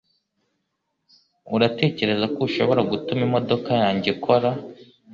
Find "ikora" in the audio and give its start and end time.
4.15-4.49